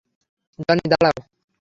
Johnny, 0.59 0.85
দাঁড়াও! 0.91 1.17